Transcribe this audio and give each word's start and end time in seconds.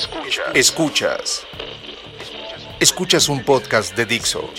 Escuchas. 0.00 0.46
Escuchas. 0.54 1.46
Escuchas 2.80 3.28
un 3.28 3.44
podcast 3.44 3.94
de 3.94 4.06
Dixo. 4.06 4.50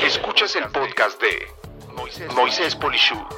Escuchas 0.00 0.54
el 0.54 0.68
podcast 0.70 1.20
de 1.20 2.28
Moisés 2.36 2.76
Polishuk. 2.76 3.34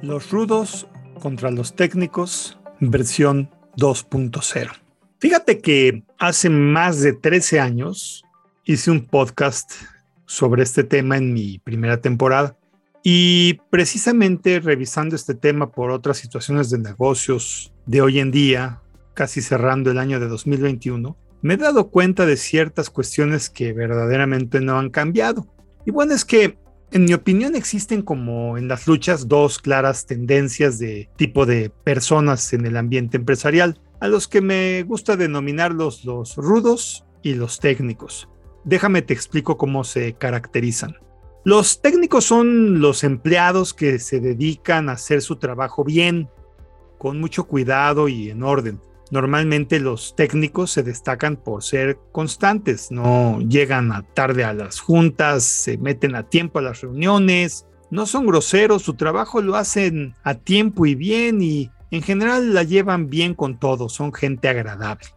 Los 0.00 0.30
rudos 0.30 0.86
contra 1.20 1.50
los 1.50 1.76
técnicos, 1.76 2.58
versión 2.80 3.50
2.0. 3.76 4.70
Fíjate 5.18 5.60
que 5.60 6.02
hace 6.18 6.48
más 6.48 7.02
de 7.02 7.12
13 7.12 7.60
años 7.60 8.24
hice 8.64 8.90
un 8.90 9.04
podcast 9.04 9.70
sobre 10.24 10.62
este 10.62 10.82
tema 10.82 11.18
en 11.18 11.34
mi 11.34 11.58
primera 11.58 12.00
temporada. 12.00 12.56
Y 13.02 13.54
precisamente 13.70 14.60
revisando 14.60 15.16
este 15.16 15.34
tema 15.34 15.72
por 15.72 15.90
otras 15.90 16.18
situaciones 16.18 16.70
de 16.70 16.78
negocios 16.78 17.72
de 17.86 18.00
hoy 18.00 18.20
en 18.20 18.30
día, 18.30 18.80
casi 19.14 19.42
cerrando 19.42 19.90
el 19.90 19.98
año 19.98 20.20
de 20.20 20.28
2021, 20.28 21.16
me 21.42 21.54
he 21.54 21.56
dado 21.56 21.90
cuenta 21.90 22.24
de 22.26 22.36
ciertas 22.36 22.90
cuestiones 22.90 23.50
que 23.50 23.72
verdaderamente 23.72 24.60
no 24.60 24.78
han 24.78 24.90
cambiado. 24.90 25.46
Y 25.84 25.90
bueno, 25.90 26.14
es 26.14 26.24
que 26.24 26.56
en 26.92 27.06
mi 27.06 27.14
opinión 27.14 27.56
existen 27.56 28.02
como 28.02 28.56
en 28.56 28.68
las 28.68 28.86
luchas 28.86 29.26
dos 29.26 29.58
claras 29.58 30.06
tendencias 30.06 30.78
de 30.78 31.08
tipo 31.16 31.44
de 31.44 31.70
personas 31.70 32.52
en 32.52 32.66
el 32.66 32.76
ambiente 32.76 33.16
empresarial, 33.16 33.80
a 33.98 34.06
los 34.06 34.28
que 34.28 34.40
me 34.40 34.82
gusta 34.84 35.16
denominarlos 35.16 36.04
los 36.04 36.36
rudos 36.36 37.04
y 37.22 37.34
los 37.34 37.58
técnicos. 37.58 38.28
Déjame 38.64 39.02
te 39.02 39.14
explico 39.14 39.56
cómo 39.56 39.82
se 39.82 40.12
caracterizan. 40.12 40.96
Los 41.44 41.82
técnicos 41.82 42.24
son 42.24 42.80
los 42.80 43.02
empleados 43.02 43.74
que 43.74 43.98
se 43.98 44.20
dedican 44.20 44.88
a 44.88 44.92
hacer 44.92 45.22
su 45.22 45.36
trabajo 45.36 45.82
bien, 45.82 46.28
con 46.98 47.18
mucho 47.18 47.44
cuidado 47.48 48.06
y 48.06 48.30
en 48.30 48.44
orden. 48.44 48.80
Normalmente 49.10 49.80
los 49.80 50.14
técnicos 50.14 50.70
se 50.70 50.84
destacan 50.84 51.36
por 51.36 51.64
ser 51.64 51.98
constantes, 52.12 52.92
no 52.92 53.40
llegan 53.40 54.06
tarde 54.14 54.44
a 54.44 54.54
las 54.54 54.78
juntas, 54.78 55.42
se 55.42 55.76
meten 55.78 56.14
a 56.14 56.22
tiempo 56.22 56.60
a 56.60 56.62
las 56.62 56.80
reuniones, 56.80 57.66
no 57.90 58.06
son 58.06 58.24
groseros, 58.24 58.82
su 58.82 58.94
trabajo 58.94 59.42
lo 59.42 59.56
hacen 59.56 60.14
a 60.22 60.34
tiempo 60.34 60.86
y 60.86 60.94
bien 60.94 61.42
y 61.42 61.70
en 61.90 62.02
general 62.02 62.54
la 62.54 62.62
llevan 62.62 63.10
bien 63.10 63.34
con 63.34 63.58
todo, 63.58 63.88
son 63.88 64.14
gente 64.14 64.48
agradable. 64.48 65.08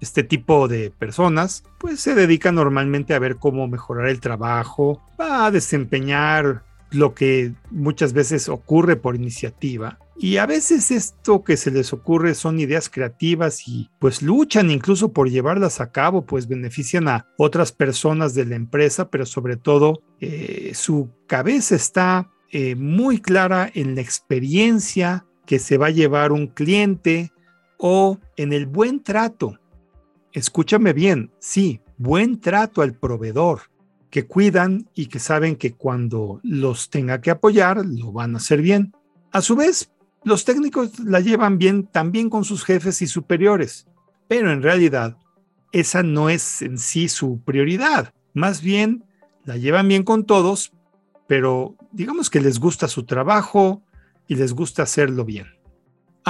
Este 0.00 0.22
tipo 0.22 0.68
de 0.68 0.90
personas 0.90 1.64
pues 1.78 2.00
se 2.00 2.14
dedica 2.14 2.52
normalmente 2.52 3.14
a 3.14 3.18
ver 3.18 3.36
cómo 3.36 3.66
mejorar 3.68 4.08
el 4.08 4.20
trabajo, 4.20 5.02
a 5.18 5.50
desempeñar 5.50 6.64
lo 6.90 7.14
que 7.14 7.52
muchas 7.70 8.12
veces 8.12 8.48
ocurre 8.48 8.96
por 8.96 9.14
iniciativa. 9.14 9.98
Y 10.20 10.38
a 10.38 10.46
veces 10.46 10.90
esto 10.90 11.44
que 11.44 11.56
se 11.56 11.70
les 11.70 11.92
ocurre 11.92 12.34
son 12.34 12.58
ideas 12.58 12.88
creativas 12.88 13.68
y 13.68 13.88
pues 14.00 14.20
luchan 14.20 14.70
incluso 14.70 15.12
por 15.12 15.30
llevarlas 15.30 15.80
a 15.80 15.92
cabo, 15.92 16.26
pues 16.26 16.48
benefician 16.48 17.06
a 17.06 17.26
otras 17.36 17.70
personas 17.70 18.34
de 18.34 18.44
la 18.44 18.56
empresa, 18.56 19.10
pero 19.10 19.26
sobre 19.26 19.56
todo 19.56 20.02
eh, 20.20 20.72
su 20.74 21.10
cabeza 21.28 21.76
está 21.76 22.30
eh, 22.50 22.74
muy 22.74 23.20
clara 23.20 23.70
en 23.72 23.94
la 23.94 24.00
experiencia 24.00 25.24
que 25.46 25.60
se 25.60 25.78
va 25.78 25.86
a 25.86 25.90
llevar 25.90 26.32
un 26.32 26.48
cliente 26.48 27.30
o 27.78 28.18
en 28.36 28.52
el 28.52 28.66
buen 28.66 29.02
trato 29.04 29.58
escúchame 30.32 30.92
bien, 30.92 31.30
sí, 31.38 31.80
buen 31.96 32.40
trato 32.40 32.82
al 32.82 32.94
proveedor, 32.94 33.62
que 34.10 34.26
cuidan 34.26 34.88
y 34.94 35.06
que 35.06 35.18
saben 35.18 35.56
que 35.56 35.74
cuando 35.74 36.40
los 36.42 36.90
tenga 36.90 37.20
que 37.20 37.30
apoyar, 37.30 37.84
lo 37.84 38.12
van 38.12 38.34
a 38.34 38.38
hacer 38.38 38.62
bien. 38.62 38.94
A 39.32 39.42
su 39.42 39.56
vez, 39.56 39.90
los 40.24 40.44
técnicos 40.44 40.98
la 41.00 41.20
llevan 41.20 41.58
bien 41.58 41.86
también 41.86 42.30
con 42.30 42.44
sus 42.44 42.64
jefes 42.64 43.02
y 43.02 43.06
superiores, 43.06 43.86
pero 44.26 44.52
en 44.52 44.62
realidad 44.62 45.16
esa 45.72 46.02
no 46.02 46.30
es 46.30 46.62
en 46.62 46.78
sí 46.78 47.08
su 47.08 47.40
prioridad. 47.42 48.12
Más 48.32 48.62
bien, 48.62 49.04
la 49.44 49.56
llevan 49.56 49.88
bien 49.88 50.02
con 50.02 50.24
todos, 50.24 50.72
pero 51.26 51.76
digamos 51.92 52.30
que 52.30 52.40
les 52.40 52.58
gusta 52.58 52.88
su 52.88 53.04
trabajo 53.04 53.82
y 54.26 54.36
les 54.36 54.54
gusta 54.54 54.82
hacerlo 54.82 55.24
bien. 55.24 55.57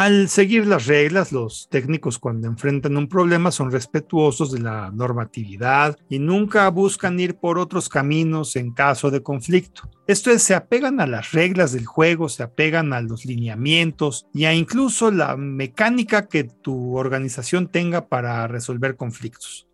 Al 0.01 0.29
seguir 0.29 0.65
las 0.65 0.87
reglas, 0.87 1.33
los 1.33 1.69
técnicos 1.69 2.21
cuando 2.21 2.47
enfrentan 2.47 2.97
un 2.97 3.09
problema 3.09 3.51
son 3.51 3.73
respetuosos 3.73 4.53
de 4.53 4.61
la 4.61 4.93
normatividad 4.93 5.99
y 6.09 6.21
nunca 6.21 6.69
buscan 6.69 7.19
ir 7.19 7.35
por 7.35 7.59
otros 7.59 7.89
caminos 7.89 8.55
en 8.55 8.71
caso 8.71 9.11
de 9.11 9.25
conflicto. 9.25 9.91
Esto 10.07 10.31
es, 10.31 10.45
se 10.45 10.55
apegan 10.55 11.01
a 11.01 11.09
las 11.09 11.33
reglas 11.33 11.73
del 11.73 11.85
juego, 11.85 12.29
se 12.29 12.45
apegan 12.45 12.93
a 12.93 13.01
los 13.01 13.25
lineamientos 13.25 14.29
y 14.33 14.45
a 14.45 14.55
incluso 14.55 15.11
la 15.11 15.37
mecánica 15.37 16.29
que 16.29 16.45
tu 16.45 16.97
organización 16.97 17.67
tenga 17.67 18.07
para 18.07 18.47
resolver 18.47 18.95
conflictos. 18.95 19.67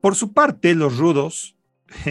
Por 0.00 0.14
su 0.14 0.32
parte, 0.32 0.76
los 0.76 0.98
rudos 0.98 1.56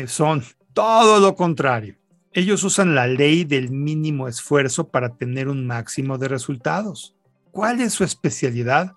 son 0.06 0.44
todo 0.74 1.22
lo 1.22 1.34
contrario. 1.36 1.96
Ellos 2.34 2.66
usan 2.66 2.94
la 2.94 3.08
ley 3.08 3.46
del 3.46 3.72
mínimo 3.72 4.28
esfuerzo 4.28 4.90
para 4.90 5.16
tener 5.16 5.48
un 5.48 5.66
máximo 5.66 6.18
de 6.18 6.28
resultados. 6.28 7.16
¿Cuál 7.52 7.82
es 7.82 7.94
su 7.94 8.06
especialidad? 8.06 8.94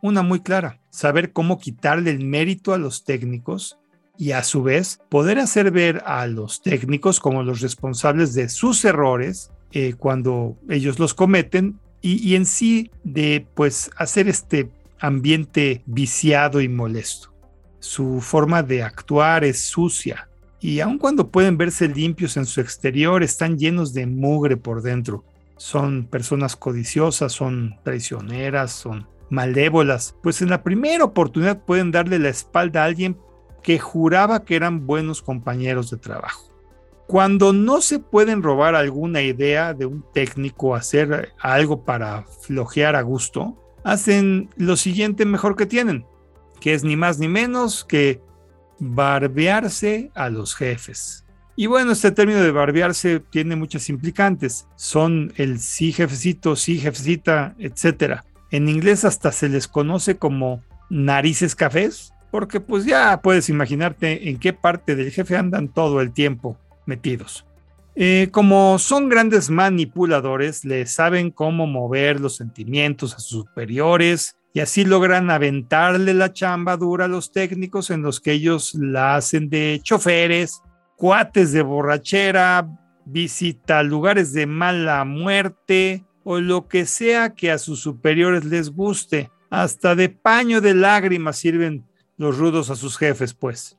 Una 0.00 0.22
muy 0.22 0.40
clara, 0.40 0.80
saber 0.88 1.32
cómo 1.32 1.58
quitarle 1.58 2.10
el 2.10 2.24
mérito 2.24 2.72
a 2.72 2.78
los 2.78 3.04
técnicos 3.04 3.78
y 4.16 4.32
a 4.32 4.42
su 4.44 4.62
vez 4.62 5.00
poder 5.10 5.38
hacer 5.38 5.70
ver 5.70 6.02
a 6.06 6.26
los 6.26 6.62
técnicos 6.62 7.20
como 7.20 7.42
los 7.42 7.60
responsables 7.60 8.32
de 8.32 8.48
sus 8.48 8.82
errores 8.86 9.50
eh, 9.72 9.92
cuando 9.92 10.56
ellos 10.70 10.98
los 10.98 11.12
cometen 11.12 11.78
y, 12.00 12.26
y 12.26 12.34
en 12.34 12.46
sí 12.46 12.90
de 13.04 13.46
pues 13.54 13.90
hacer 13.98 14.26
este 14.26 14.70
ambiente 14.98 15.82
viciado 15.84 16.62
y 16.62 16.68
molesto. 16.68 17.34
Su 17.78 18.22
forma 18.22 18.62
de 18.62 18.84
actuar 18.84 19.44
es 19.44 19.60
sucia 19.60 20.30
y 20.60 20.80
aun 20.80 20.96
cuando 20.96 21.30
pueden 21.30 21.58
verse 21.58 21.88
limpios 21.88 22.38
en 22.38 22.46
su 22.46 22.62
exterior 22.62 23.22
están 23.22 23.58
llenos 23.58 23.92
de 23.92 24.06
mugre 24.06 24.56
por 24.56 24.80
dentro 24.80 25.24
son 25.56 26.06
personas 26.06 26.56
codiciosas, 26.56 27.32
son 27.32 27.78
traicioneras, 27.82 28.72
son 28.72 29.08
malévolas, 29.30 30.16
pues 30.22 30.42
en 30.42 30.50
la 30.50 30.62
primera 30.62 31.04
oportunidad 31.04 31.64
pueden 31.64 31.90
darle 31.90 32.18
la 32.18 32.28
espalda 32.28 32.82
a 32.82 32.86
alguien 32.86 33.18
que 33.62 33.78
juraba 33.78 34.44
que 34.44 34.54
eran 34.54 34.86
buenos 34.86 35.22
compañeros 35.22 35.90
de 35.90 35.96
trabajo. 35.96 36.52
Cuando 37.08 37.52
no 37.52 37.80
se 37.80 37.98
pueden 37.98 38.42
robar 38.42 38.74
alguna 38.74 39.22
idea 39.22 39.74
de 39.74 39.86
un 39.86 40.04
técnico, 40.12 40.74
hacer 40.74 41.32
algo 41.40 41.84
para 41.84 42.24
flojear 42.42 42.96
a 42.96 43.02
gusto, 43.02 43.56
hacen 43.84 44.50
lo 44.56 44.76
siguiente 44.76 45.24
mejor 45.24 45.56
que 45.56 45.66
tienen, 45.66 46.06
que 46.60 46.74
es 46.74 46.82
ni 46.84 46.96
más 46.96 47.18
ni 47.18 47.28
menos 47.28 47.84
que 47.84 48.20
barbearse 48.78 50.10
a 50.14 50.30
los 50.30 50.54
jefes. 50.54 51.25
Y 51.56 51.66
bueno, 51.66 51.92
este 51.92 52.12
término 52.12 52.40
de 52.42 52.50
barbearse 52.50 53.18
tiene 53.18 53.56
muchas 53.56 53.88
implicantes. 53.88 54.68
Son 54.76 55.32
el 55.36 55.58
sí 55.58 55.90
jefecito, 55.92 56.54
sí 56.54 56.78
jefecita, 56.78 57.54
etc. 57.58 58.20
En 58.50 58.68
inglés 58.68 59.06
hasta 59.06 59.32
se 59.32 59.48
les 59.48 59.66
conoce 59.66 60.18
como 60.18 60.62
narices 60.90 61.56
cafés, 61.56 62.12
porque 62.30 62.60
pues 62.60 62.84
ya 62.84 63.22
puedes 63.22 63.48
imaginarte 63.48 64.28
en 64.28 64.38
qué 64.38 64.52
parte 64.52 64.94
del 64.94 65.10
jefe 65.10 65.36
andan 65.36 65.68
todo 65.68 66.02
el 66.02 66.12
tiempo 66.12 66.58
metidos. 66.84 67.46
Eh, 67.94 68.28
como 68.30 68.78
son 68.78 69.08
grandes 69.08 69.48
manipuladores, 69.48 70.66
les 70.66 70.92
saben 70.92 71.30
cómo 71.30 71.66
mover 71.66 72.20
los 72.20 72.36
sentimientos 72.36 73.14
a 73.14 73.20
sus 73.20 73.46
superiores 73.46 74.36
y 74.52 74.60
así 74.60 74.84
logran 74.84 75.30
aventarle 75.30 76.12
la 76.12 76.34
chamba 76.34 76.76
dura 76.76 77.06
a 77.06 77.08
los 77.08 77.32
técnicos 77.32 77.88
en 77.90 78.02
los 78.02 78.20
que 78.20 78.32
ellos 78.32 78.74
la 78.74 79.16
hacen 79.16 79.48
de 79.48 79.80
choferes, 79.82 80.60
cuates 80.96 81.52
de 81.52 81.62
borrachera, 81.62 82.68
visita 83.04 83.82
lugares 83.82 84.32
de 84.32 84.46
mala 84.46 85.04
muerte 85.04 86.04
o 86.24 86.40
lo 86.40 86.66
que 86.66 86.86
sea 86.86 87.34
que 87.34 87.52
a 87.52 87.58
sus 87.58 87.80
superiores 87.80 88.44
les 88.44 88.70
guste. 88.70 89.30
Hasta 89.48 89.94
de 89.94 90.08
paño 90.08 90.60
de 90.60 90.74
lágrimas 90.74 91.36
sirven 91.36 91.84
los 92.16 92.36
rudos 92.36 92.70
a 92.70 92.76
sus 92.76 92.98
jefes, 92.98 93.32
pues. 93.32 93.78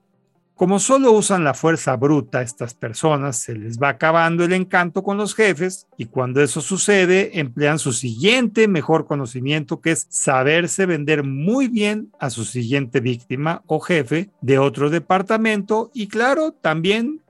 Como 0.58 0.80
solo 0.80 1.12
usan 1.12 1.44
la 1.44 1.54
fuerza 1.54 1.96
bruta 1.98 2.42
estas 2.42 2.74
personas, 2.74 3.38
se 3.38 3.54
les 3.54 3.78
va 3.80 3.90
acabando 3.90 4.44
el 4.44 4.54
encanto 4.54 5.04
con 5.04 5.16
los 5.16 5.36
jefes 5.36 5.86
y 6.00 6.06
cuando 6.06 6.42
eso 6.42 6.62
sucede, 6.62 7.40
emplean 7.40 7.78
su 7.78 7.94
siguiente 7.94 8.68
mejor 8.68 9.06
conocimiento, 9.06 9.82
que 9.82 9.92
es 9.92 10.08
saberse 10.10 10.88
vender 10.88 11.24
muy 11.24 11.68
bien 11.68 12.12
a 12.20 12.32
su 12.32 12.44
siguiente 12.44 13.02
víctima 13.02 13.62
o 13.68 13.80
jefe 13.80 14.32
de 14.42 14.58
otro 14.58 14.90
departamento 14.90 15.92
y 15.94 16.08
claro, 16.08 16.54
también 16.54 17.22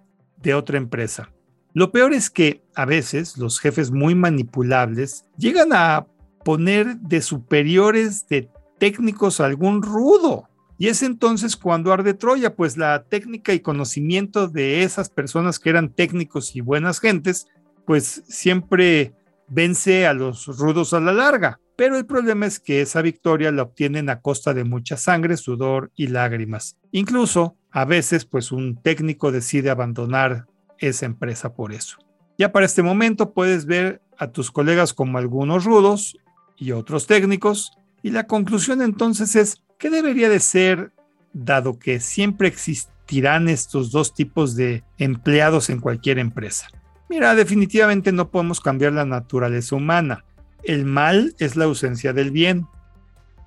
de 0.42 0.54
otra 0.54 0.78
empresa. 0.78 1.30
Lo 1.74 1.92
peor 1.92 2.14
es 2.14 2.30
que 2.30 2.64
a 2.76 2.86
veces 2.86 3.38
los 3.38 3.60
jefes 3.60 3.92
muy 3.92 4.16
manipulables 4.16 5.26
llegan 5.38 5.74
a 5.74 6.08
poner 6.46 6.96
de 7.00 7.22
superiores 7.22 8.26
de 8.30 8.50
técnicos 8.80 9.42
algún 9.42 9.82
rudo 9.82 10.48
y 10.78 10.88
es 10.88 11.04
entonces 11.04 11.56
cuando 11.56 11.92
arde 11.92 12.14
Troya, 12.14 12.56
pues 12.56 12.78
la 12.78 13.04
técnica 13.04 13.54
y 13.54 13.60
conocimiento 13.60 14.48
de 14.48 14.84
esas 14.84 15.10
personas 15.10 15.60
que 15.60 15.70
eran 15.70 15.90
técnicos 15.90 16.56
y 16.56 16.62
buenas 16.62 17.00
gentes 17.00 17.48
pues 17.88 18.22
siempre 18.28 19.14
vence 19.48 20.06
a 20.06 20.14
los 20.14 20.46
rudos 20.46 20.94
a 20.94 21.00
la 21.00 21.14
larga. 21.14 21.60
Pero 21.78 21.98
el 21.98 22.06
problema 22.06 22.46
es 22.46 22.60
que 22.60 22.82
esa 22.82 23.02
victoria 23.02 23.52
la 23.52 23.62
obtienen 23.62 24.10
a 24.10 24.20
costa 24.20 24.54
de 24.54 24.66
mucha 24.66 24.98
sangre, 24.98 25.38
sudor 25.38 25.92
y 25.96 26.08
lágrimas. 26.08 26.76
Incluso, 26.92 27.56
a 27.72 27.86
veces, 27.86 28.26
pues 28.26 28.52
un 28.52 28.82
técnico 28.82 29.32
decide 29.32 29.70
abandonar 29.70 30.48
esa 30.80 31.06
empresa 31.06 31.54
por 31.54 31.72
eso. 31.72 31.98
Ya 32.38 32.52
para 32.52 32.66
este 32.66 32.84
momento 32.84 33.32
puedes 33.34 33.66
ver 33.66 34.02
a 34.18 34.32
tus 34.32 34.52
colegas 34.52 34.94
como 34.94 35.18
algunos 35.18 35.64
rudos 35.64 36.18
y 36.58 36.72
otros 36.72 37.08
técnicos, 37.08 37.72
y 38.04 38.10
la 38.10 38.26
conclusión 38.28 38.82
entonces 38.82 39.36
es, 39.36 39.64
¿qué 39.78 39.90
debería 39.90 40.30
de 40.30 40.40
ser, 40.40 40.92
dado 41.34 41.80
que 41.80 42.00
siempre 42.00 42.48
existirán 42.48 43.48
estos 43.50 43.92
dos 43.92 44.14
tipos 44.14 44.56
de 44.56 44.84
empleados 44.98 45.70
en 45.70 45.80
cualquier 45.80 46.20
empresa? 46.20 46.68
Mira, 47.10 47.36
definitivamente 47.36 48.12
no 48.12 48.30
podemos 48.30 48.60
cambiar 48.60 48.94
la 48.94 49.06
naturaleza 49.06 49.76
humana. 49.76 50.26
El 50.64 50.86
mal 50.86 51.36
es 51.40 51.56
la 51.56 51.66
ausencia 51.66 52.12
del 52.12 52.32
bien. 52.32 52.68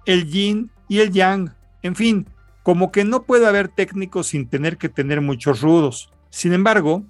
El 0.06 0.26
yin 0.30 0.70
y 0.88 1.00
el 1.00 1.12
yang. 1.12 1.54
En 1.82 1.94
fin, 1.94 2.26
como 2.62 2.90
que 2.90 3.04
no 3.04 3.24
puede 3.24 3.46
haber 3.46 3.68
técnicos 3.68 4.28
sin 4.28 4.48
tener 4.48 4.78
que 4.78 4.88
tener 4.88 5.20
muchos 5.20 5.60
rudos. 5.60 6.10
Sin 6.30 6.52
embargo, 6.52 7.04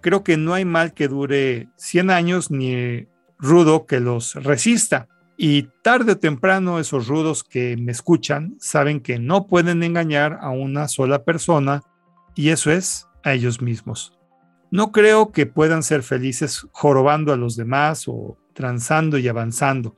creo 0.00 0.22
que 0.24 0.36
no 0.36 0.52
hay 0.52 0.64
mal 0.64 0.92
que 0.92 1.08
dure 1.08 1.68
100 1.76 2.10
años 2.10 2.50
ni 2.50 3.06
rudo 3.38 3.86
que 3.86 4.00
los 4.00 4.34
resista. 4.34 5.08
Y 5.36 5.64
tarde 5.82 6.12
o 6.12 6.18
temprano 6.18 6.78
esos 6.78 7.08
rudos 7.08 7.42
que 7.42 7.76
me 7.76 7.92
escuchan 7.92 8.56
saben 8.60 9.00
que 9.00 9.18
no 9.18 9.46
pueden 9.46 9.82
engañar 9.82 10.38
a 10.40 10.50
una 10.50 10.86
sola 10.86 11.24
persona 11.24 11.82
y 12.34 12.50
eso 12.50 12.70
es 12.70 13.08
a 13.24 13.32
ellos 13.32 13.60
mismos. 13.60 14.18
No 14.70 14.92
creo 14.92 15.32
que 15.32 15.46
puedan 15.46 15.82
ser 15.82 16.02
felices 16.02 16.66
jorobando 16.72 17.32
a 17.32 17.36
los 17.36 17.56
demás 17.56 18.04
o 18.06 18.38
transando 18.54 19.18
y 19.18 19.28
avanzando. 19.28 19.94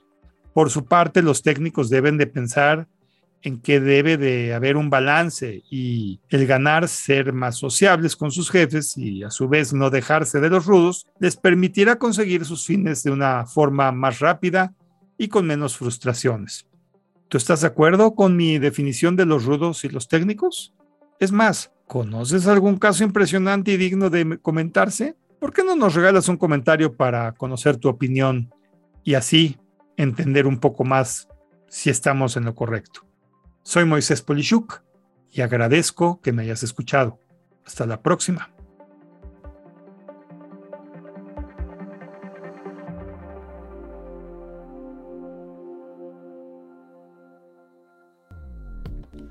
Por 0.55 0.71
su 0.71 0.87
parte, 0.87 1.23
los 1.23 1.43
técnicos 1.43 1.91
deben 1.91 2.17
de 2.17 2.27
pensar 2.27 2.89
en 3.43 3.61
que 3.61 3.79
debe 3.79 4.17
de 4.17 4.55
haber 4.55 4.77
un 4.77 4.91
balance 4.91 5.63
y 5.71 6.21
el 6.31 6.47
ganar 6.47 6.89
ser 6.89 7.33
más 7.33 7.57
sociables 7.57 8.17
con 8.17 8.31
sus 8.31 8.51
jefes 8.51 8.97
y 8.97 9.23
a 9.23 9.31
su 9.31 9.49
vez 9.49 9.73
no 9.73 9.91
dejarse 9.91 10.41
de 10.41 10.51
los 10.51 10.67
rudos 10.67 11.07
les 11.21 11.37
permitirá 11.37 11.97
conseguir 11.97 12.45
sus 12.45 12.67
fines 12.67 13.03
de 13.03 13.11
una 13.11 13.47
forma 13.47 13.93
más 13.93 14.19
rápida 14.19 14.75
y 15.19 15.29
con 15.29 15.47
menos 15.47 15.77
frustraciones. 15.77 16.67
¿Tú 17.29 17.39
estás 17.39 17.63
de 17.63 17.67
acuerdo 17.67 18.15
con 18.15 18.37
mi 18.37 18.59
definición 18.59 19.17
de 19.17 19.27
los 19.27 19.45
rudos 19.45 19.85
y 19.85 19.89
los 19.89 20.09
técnicos? 20.09 20.75
Es 21.19 21.33
más, 21.33 21.73
¿conoces 21.87 22.47
algún 22.47 22.79
caso 22.79 23.03
impresionante 23.03 23.73
y 23.73 23.77
digno 23.77 24.11
de 24.11 24.39
comentarse? 24.41 25.17
¿Por 25.41 25.53
qué 25.53 25.65
no 25.65 25.75
nos 25.75 25.95
regalas 25.95 26.29
un 26.29 26.37
comentario 26.37 26.97
para 26.97 27.33
conocer 27.33 27.77
tu 27.79 27.89
opinión 27.89 28.55
y 29.03 29.15
así 29.15 29.59
entender 29.97 30.47
un 30.47 30.59
poco 30.59 30.85
más 30.85 31.29
si 31.69 31.91
estamos 31.91 32.37
en 32.37 32.45
lo 32.45 32.55
correcto? 32.55 33.07
Soy 33.63 33.85
Moisés 33.85 34.23
Polishuk 34.23 34.83
y 35.33 35.41
agradezco 35.41 36.21
que 36.21 36.33
me 36.33 36.43
hayas 36.43 36.63
escuchado. 36.63 37.19
Hasta 37.65 37.85
la 37.87 38.01
próxima. 38.01 38.56